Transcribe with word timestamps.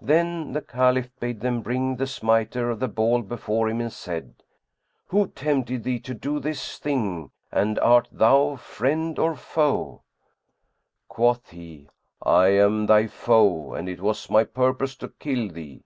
Then 0.00 0.52
the 0.52 0.62
Caliph 0.62 1.10
bade 1.20 1.42
them 1.42 1.60
bring 1.62 1.94
the 1.94 2.06
smiter 2.08 2.70
of 2.70 2.80
the 2.80 2.88
ball 2.88 3.22
before 3.22 3.68
him 3.68 3.80
and 3.80 3.92
said, 3.92 4.42
"Who 5.06 5.28
tempted 5.28 5.84
thee 5.84 6.00
to 6.00 6.12
do 6.12 6.40
this 6.40 6.76
thing 6.76 7.30
and 7.52 7.78
art 7.78 8.08
thou 8.10 8.56
friend 8.56 9.16
or 9.16 9.36
foe?" 9.36 10.02
Quoth 11.06 11.50
he, 11.50 11.88
"I 12.20 12.48
am 12.48 12.86
thy 12.86 13.06
foe 13.06 13.72
and 13.74 13.88
it 13.88 14.00
was 14.00 14.28
my 14.28 14.42
purpose 14.42 14.96
to 14.96 15.08
kill 15.08 15.48
thee." 15.50 15.84